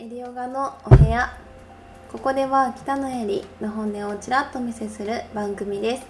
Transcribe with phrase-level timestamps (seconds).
[0.00, 1.36] エリオガのお部屋。
[2.12, 6.06] ここでは北のエリの本音をちらっとお見せする番組です。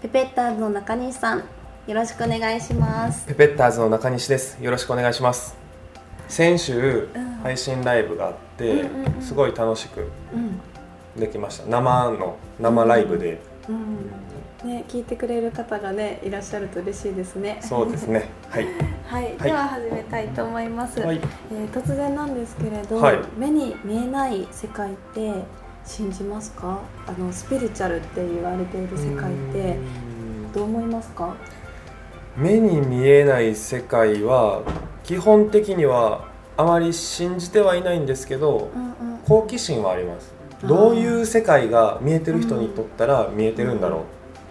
[0.00, 1.44] ペペッターズの中西さんよ
[1.88, 3.26] ろしくお願いします。
[3.26, 4.56] ペペッターズの中西です。
[4.64, 5.54] よろしくお願いします。
[6.28, 7.24] 先週、うん。
[7.42, 9.22] 配信ライブがあって、うんうんうん。
[9.22, 11.20] すごい楽しくうん。
[11.20, 11.66] できました。
[11.66, 14.68] 生の生ライブで、うん。
[14.68, 17.58] ね聞いてくれる方がねいらっしゃると嬉しいですね。
[17.62, 18.28] そうですね。
[18.48, 18.66] はい。
[19.06, 21.20] はい、では始めたいと思います、はい。
[21.52, 23.18] えー突然なんですけれど、はい。
[23.36, 25.32] 目に見えない世界って
[25.84, 26.78] 信じますか？
[27.06, 30.52] あのスピリチュアルって言われている世界ってうん。
[30.52, 31.34] どう思いますか？
[32.36, 34.62] 目に見えない世界は
[35.02, 39.18] 基本的にはあまり信じてはいないんですけどうんうん。
[39.26, 40.32] 好奇心はあります
[40.64, 44.04] どういう世界が見えてる人にとったら見えてるんだろ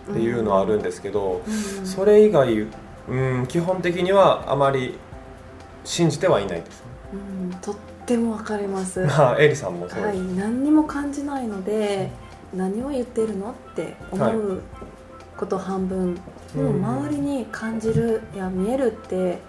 [0.08, 1.49] うっていうのはあるんですけど、う
[1.82, 1.85] ん。
[1.85, 2.68] それ以外、
[3.09, 4.98] うん、基本的にはあまり
[5.84, 9.02] 信じてはいないです、うん、とってもわかります。
[9.02, 12.12] はまあエリさんもそうです、い、何にも感じないので、
[12.54, 14.62] 何を言ってるのって思う
[15.37, 16.15] こと半分、
[16.55, 19.40] でも周りに感じるや見えるって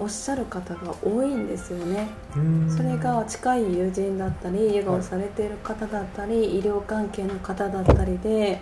[0.00, 2.08] おっしゃる方が多いんですよね。
[2.36, 8.60] うんそれが近い友人だったり、ヨガをされている方だったり、医療関係の方だったりで。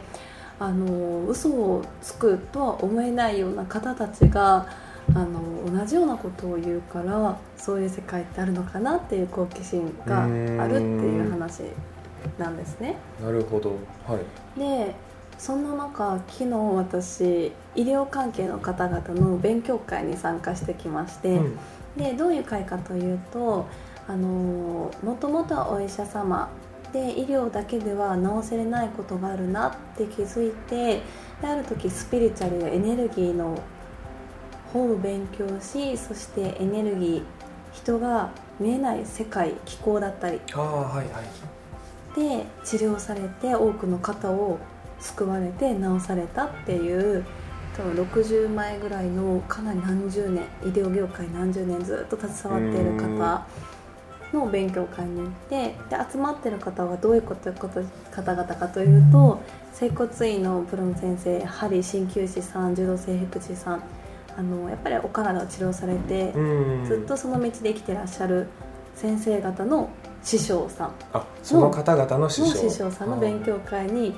[0.58, 4.66] あの嘘をつくとは思えないような方たちが
[5.14, 11.62] あの同じようなことを言うからそういう世界ってあるのかなっていう好奇心があるっていう話
[12.38, 12.96] なんですね。
[13.22, 13.76] なるほど
[14.06, 14.94] はいで
[15.38, 21.58] そんな中昨日私医療関係の方々の勉強会に参加してきまして、うん。
[21.96, 23.66] でどういう会かというと
[24.06, 26.48] あのもともとはお医者様
[26.92, 31.02] で医療だけでは治せれないことがあるなって気づいて
[31.40, 33.58] である時スピリチュアルやエネルギーの
[34.72, 37.22] 方を勉強しそしてエネルギー
[37.72, 40.40] 人が見えない世界気候だったり。
[40.52, 41.24] はいはい。
[42.14, 44.58] で治療されて多くの方を
[45.00, 47.24] 救われて治されたっていう
[47.76, 53.46] 多分60前ぐらいのかなり何十年医療業界何十年ずっと携わっている方
[54.32, 59.40] の勉強会に行ってで集まってる方はどういうこと方々かというと
[59.72, 63.82] 整骨院のプロの先生針鍼灸師さん柔道整復師さん
[64.36, 66.84] あのやっぱりお体を治療されてうん。
[66.86, 68.48] ずっとその道で生きてらっしゃる
[68.94, 69.90] 先生方の
[70.22, 70.94] 師匠さん。
[71.12, 74.14] あその方々の師の匠師匠さんの勉強会に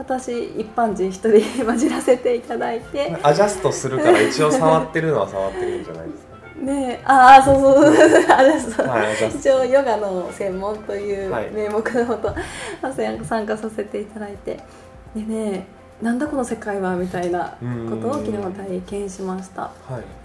[0.00, 3.14] 私一般人一人混じらせていただいて。
[3.22, 6.30] アジャストするから一応触ってるのは触ってるんじゃないですか？
[6.64, 7.02] ねえ。
[7.04, 11.50] ああそうそうアジャス一応ヨガの専門というはい。
[11.50, 12.34] 名目のもと
[13.24, 14.58] 参加させていただいて。
[15.14, 15.66] でね
[16.02, 17.56] なんだこの世界はみたいな
[17.90, 19.62] ことを昨日体験しました。
[19.62, 19.70] は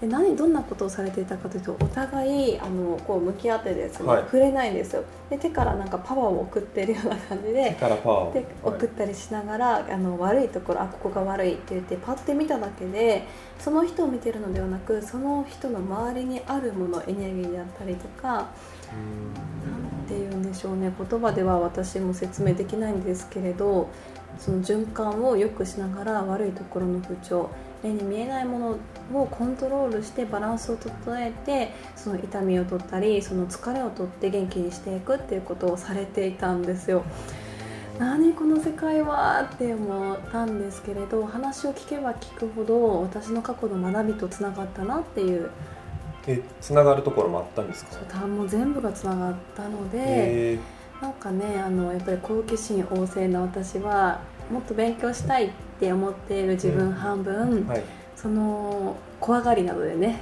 [0.00, 4.22] で何どんなことをされていたかというとお互いあのこう向き合ってですね、はい。
[4.22, 5.04] 触れないんですよ。
[5.28, 8.32] で手からなんかパワーを送っているような感じ手でからパワーを。
[8.32, 13.26] で送ったりしながら、あの悪いところあここが悪いって言ってパッて見ただけで
[13.58, 18.48] その人を見てるのではなくその人の周りにあるものエネルギーだったりとかなん
[20.08, 20.90] て言うんでしょうね。
[20.96, 23.90] 言葉では私も説明できないんですけれど
[24.38, 27.50] その循環を良くしながら悪いところの不調
[27.82, 28.78] 目に見えないも
[29.12, 37.04] のをコントロールしてバランスを整えてその痛みを取ったりその疲れを取って元気にしていくっていうことをされていたんですよ。
[37.98, 45.48] 何この世界はって思ったんですけれど話を聞けば聞くほど私の過去の学びとつながったなっていう
[46.26, 47.96] えつながるところもあったんですか？
[48.08, 50.58] 多分もう全部がつながったので。
[51.00, 54.20] へなんかねあのやっぱり好奇心旺盛な私は
[54.50, 57.82] もっと勉強したいって思っている自分半分、ーはい。
[58.14, 60.20] その怖がりなのでね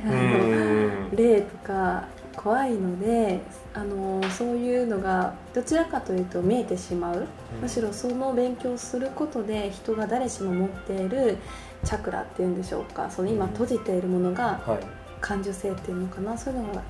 [1.15, 3.41] 霊とか怖いので
[3.73, 7.27] あのそういうのがどちらかというと見えてしまう。
[7.63, 11.39] むしろその勉強をすることで人が誰しも持っている
[11.85, 13.11] チャクラっていうんでしょうか。
[13.11, 14.79] その今閉じているものがはい。
[15.21, 16.37] 感受性っていうのかな。
[16.37, 16.83] そういうのが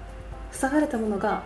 [0.51, 1.43] 塞がれたものが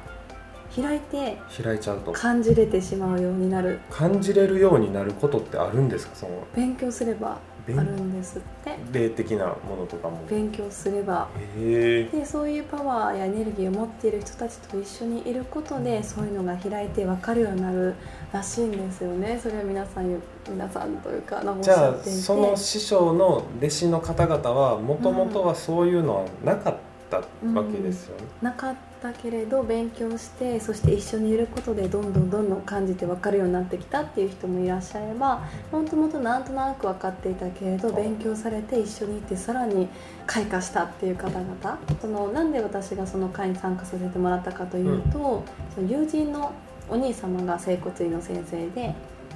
[0.74, 2.12] 開いて開いちゃうと。
[2.12, 3.80] 感じれてしまうようになる。
[3.90, 6.14] 感じれるようになることってあるんですか？
[6.14, 6.46] その。
[6.54, 8.76] 勉強すればあ勉るんですって。
[8.92, 10.18] 霊的なものとかも。
[10.30, 11.28] へ勉強すれば。
[11.56, 12.08] え。
[12.12, 17.94] でそういうパワーやエネルギーを持っている人たちと一緒にいることでそういうのが開いて分かるようになる
[18.32, 19.38] らしいんですよね。
[19.42, 26.76] それは皆さん皆さんというかじゃあその師匠の弟子の方々はもともとはそういうのはなかっ
[27.08, 39.88] ったわけですよね、なかったけれど勉強してそして一緒にいることでどんどんどんどん感じて分かるようになってきたっていう人もいらっしゃればもともとなんとなく分かっていたけれど勉強されて一緒にいてさらに
[40.26, 46.52] 開花したっていう方々そのなんで私がその会に参加させてもらったかというと、うん、その友人の
[46.88, 48.94] お兄様が整骨院の先生で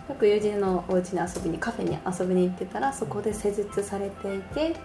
[0.08, 4.76] よく友人のお家に遊びにカフェに遊びに行ってたらそこで施術されていて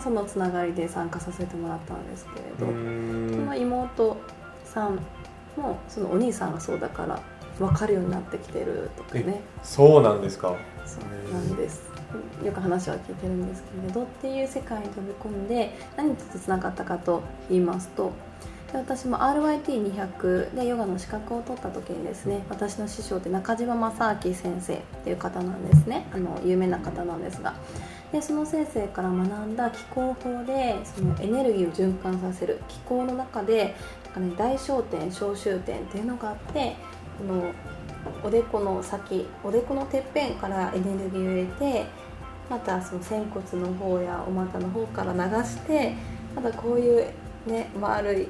[0.00, 4.16] そのつながりで参加させてもらったんですけれどその妹
[4.64, 4.98] さん
[5.56, 7.20] もそのお兄さんがそうだから
[7.58, 9.40] 分かるようになってきてるとかね。
[9.62, 10.54] そうなんですか？
[10.84, 11.90] そうなんです。
[12.44, 18.12] よく話は聞いてるんですけれどっていう世界に飛び込んで何とつながったかと言いますと
[18.72, 26.06] で私も RYT200 でヨガの資格を取った時にですね私の師匠って中島正明先生っていう方なんですね。
[26.12, 27.54] あの有名な方なんですが
[28.12, 33.74] でその先生から学んだ気候法でそのエネルギーを循環させる気候の中で
[34.04, 36.76] なんか、ね、大小点小周点っていうのがあって
[37.18, 37.52] この
[38.22, 41.86] おでこの先おでこのてっぺんからエネルギーを入れて
[42.48, 45.94] またその仙骨の方やお股の方から流して
[46.34, 47.06] またこういう
[47.46, 48.28] ね丸い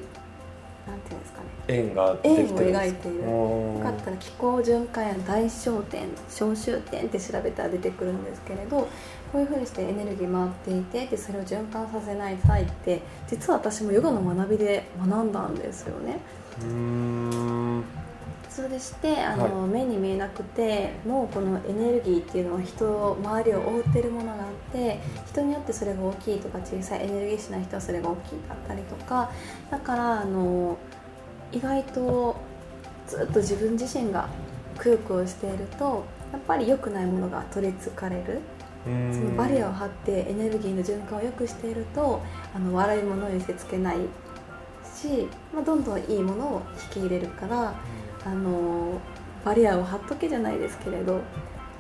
[0.87, 1.47] なんていうんですかね。
[1.69, 3.19] 円が円を描いている。
[3.25, 8.89] よかったら気候循環や大小点小周点って調べたら出てくるんですけれど
[9.37, 16.17] こういうふうにしてエネルギー回っていてでそれを循環させない際って実は私もヨガの学びで学んだんですよね。
[16.63, 17.85] うん。
[18.49, 29.31] それしてあの、はい、目に見えなくてもこのエネルギーっていうのは人周りを覆ってるものがあって人によってそれが大きいとか小さいエネルギッシュな人はそれが大きいだったりとか
[29.71, 30.79] だからあの
[31.53, 32.37] 意外と
[33.07, 34.31] ずっと自分自身が
[34.79, 38.41] くよくよしているとやっぱり良くないものが取りつかれる
[39.13, 42.23] そのバリアを張ってエネルギーの循環を良くしていると
[42.55, 43.97] あの悪いものを見せつけない
[44.85, 46.63] し、まあ、どんどんいいものを
[46.95, 47.75] 引き入れるから。
[48.27, 49.01] あの
[49.45, 51.21] バリアを張っとけじゃないですけれど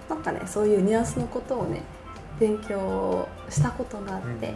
[0.08, 1.82] なんかねそういうニュアンスのことをね
[2.38, 4.54] 勉強したことがあって、うん、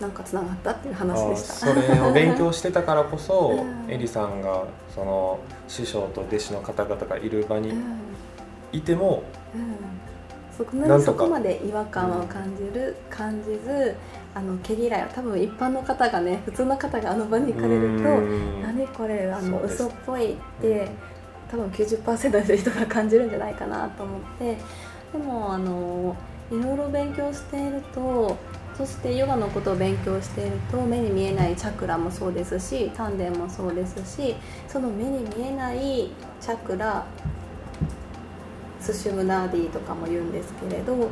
[0.00, 1.54] なんかつながったっていう話でした。
[1.54, 3.54] それを勉強してたからこそ、
[3.86, 5.38] うん、エリさんがその
[5.68, 7.72] 師匠と弟子の方々がいる場に
[8.72, 9.22] いても、
[9.54, 9.76] うん
[10.86, 13.94] そそこまで違和感を感じる、感じず
[14.34, 18.04] あの毛嫌いは多分一般の方がね普通の方があの場に行かれると
[18.62, 20.88] 「何これあの嘘っぽい」って
[21.50, 24.56] 多分90%の人が感じるんじゃないかなと思って
[25.12, 26.14] でもあの
[26.50, 28.36] いろいろ勉強していると
[28.76, 34.36] そしてヨガのことを勉強していると目に見えないチャクラもそうですし丹田もそうですし
[34.68, 36.10] その目に見えない
[36.40, 37.04] チャクラ
[38.92, 41.10] スシュムナーディとかも言うんですけれど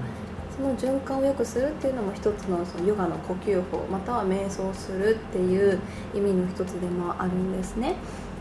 [0.56, 5.78] その循環を良くするっていうのも一つのそのヨガの呼吸法または瞑想するっていう
[6.14, 7.94] 意味の一つでもあるんですね。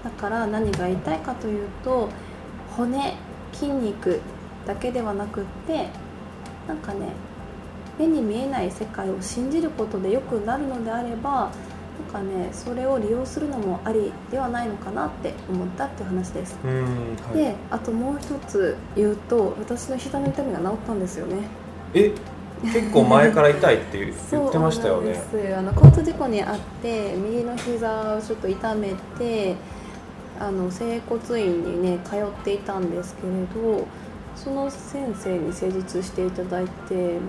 [0.03, 2.09] だから何が言いたいかというと
[2.75, 3.15] 骨
[3.53, 4.21] 筋肉
[4.65, 5.89] だけではなくって
[6.67, 7.09] なんかね
[7.99, 11.51] 目に見えない世界を信じることで良くなるのであれば
[11.97, 21.37] なんかねそれを利用するのもありではないのかなって思ったっていう話です、はい、であともう一つ言うと私の膝の痛みが治ったんですよね。
[21.93, 22.11] え
[22.63, 24.09] 結構前から痛いって言
[24.47, 25.19] ってましたよね。
[25.55, 29.55] あの交通事故にあって右の膝をちょっと痛めて
[30.39, 33.85] あの整骨院にね通っていたんですけれど
[34.37, 37.19] その先生に施術していただいて治っ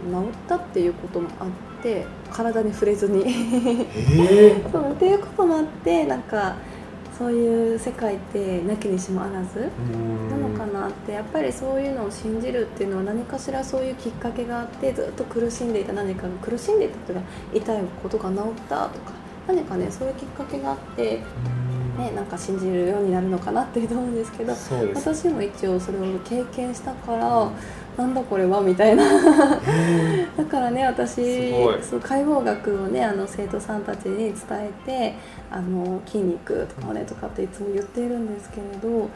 [0.47, 1.49] たっていうこともあっ
[1.83, 3.23] て体に触れずに。
[3.23, 6.57] えー、 そうっていうこともあってなんか
[7.19, 9.71] そういう世界ってなきにしもあらず。
[10.31, 11.13] なのかなって。
[11.13, 17.23] やっぱりそういうのを信じるっていうのは何かしらそういうきっかけがあってずっと苦しんでいた何かが苦しんでいたというか
[17.55, 19.13] 痛いことが治ったとか
[19.47, 21.23] 何かねそういうきっかけがあって。
[21.99, 24.55] ね、なんか信じるようになるのかなっていうと思うんですけど
[24.95, 27.51] 私も一応それを経験したから、
[27.97, 29.05] なんだこれはみたいな。
[30.37, 31.51] だからね私
[31.83, 35.15] そう解剖学をねあの生徒さんたちに伝えて
[35.51, 39.11] あの筋肉とか骨とかっていつも言っているんですけれど、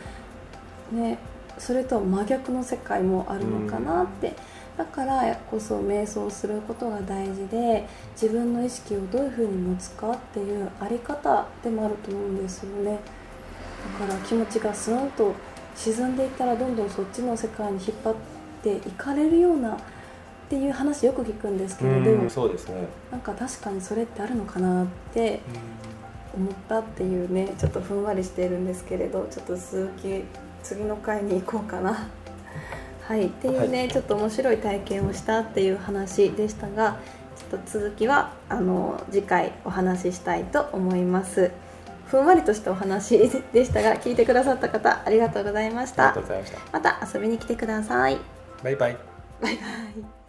[0.90, 1.18] ね、
[1.58, 4.34] それとは真逆の世界もあるのかなって。
[4.76, 7.86] だからこそ瞑想することが大事で
[8.20, 12.98] 自分の意識をどういうふうに持つかっていうあり方でもあると思うんですよね。
[13.98, 15.34] だから気持ちがスンと
[15.74, 18.14] 沈んでいったらどんどんそっちの世界に引っ張っ
[18.62, 19.76] ていかれるようなっ
[20.48, 22.88] ていう話よく聞くんですけれどそうですね。
[23.10, 25.40] なんか確かにそれってあるのかなって
[26.34, 30.24] 思ったっていうねちょっとふんわりしているんですけれどちょっと続き
[30.62, 32.08] 次の回に行こうかな
[33.12, 33.26] はい。
[33.26, 36.97] っていうね、はい、ちょっと面白い体験をしたっていう話でしたが
[37.37, 41.50] ちと続きはあの次回お話ししたいと思います。
[42.07, 43.19] ふんわりとしたお話
[43.52, 46.12] でしたが聞いてくださった方ありがとうございました。
[46.12, 46.59] ありがとうございました。
[46.73, 48.19] また遊びに来てください。
[48.62, 48.97] バイバイ。
[49.42, 50.21] バイバイ